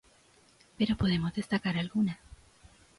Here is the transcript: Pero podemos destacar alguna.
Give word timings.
Pero 0.79 0.97
podemos 0.97 1.31
destacar 1.35 1.77
alguna. 1.77 2.17